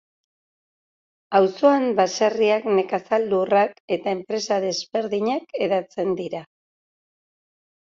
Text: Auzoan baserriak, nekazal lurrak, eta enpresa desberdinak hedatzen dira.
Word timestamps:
Auzoan 1.39 1.85
baserriak, 1.99 2.65
nekazal 2.79 3.29
lurrak, 3.35 3.77
eta 3.99 4.15
enpresa 4.17 4.59
desberdinak 4.67 5.57
hedatzen 5.63 6.19
dira. 6.25 6.45